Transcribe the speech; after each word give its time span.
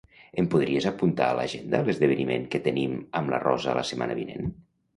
Em 0.43 0.45
podries 0.53 0.87
apuntar 0.91 1.27
a 1.33 1.35
l'agenda 1.41 1.83
l'esdeveniment 1.89 2.49
que 2.55 2.63
tenim 2.71 2.99
amb 3.23 3.35
la 3.37 3.43
Rosa 3.47 3.79
la 3.81 3.87
setmana 3.95 4.21
vinent? 4.25 4.53